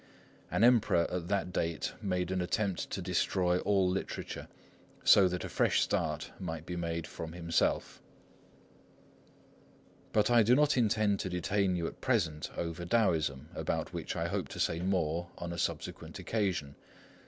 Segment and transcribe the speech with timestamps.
[0.49, 4.47] An Emperor at that date made an attempt to destroy all literature,
[5.03, 8.01] so that a fresh start might be made from himself.
[10.11, 14.27] But I do not intend to detain you at present over Taoism, about which I
[14.27, 16.73] hope to say more on a subsequent occasion.